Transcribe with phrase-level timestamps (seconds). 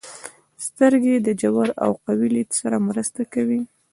[0.65, 3.61] •سترګې د ژور او قوي لید سره مرسته کوي.